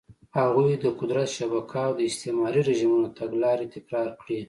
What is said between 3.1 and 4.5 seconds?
تګلارې تکرار کړې.